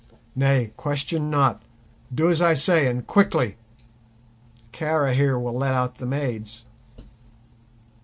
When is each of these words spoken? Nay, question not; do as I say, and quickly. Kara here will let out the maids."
Nay, 0.35 0.73
question 0.77 1.29
not; 1.29 1.61
do 2.11 2.27
as 2.31 2.41
I 2.41 2.55
say, 2.55 2.87
and 2.87 3.05
quickly. 3.05 3.57
Kara 4.71 5.13
here 5.13 5.37
will 5.37 5.53
let 5.53 5.75
out 5.75 5.99
the 5.99 6.07
maids." 6.07 6.65